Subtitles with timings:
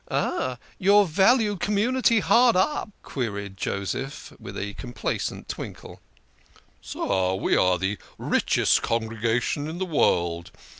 [0.09, 0.57] "Aha!
[0.79, 6.01] your vaunted community hard up?" queried Joseph, with a complacent twinkle."
[6.81, 7.35] Sir!
[7.35, 10.49] We are the richest congregation in the world.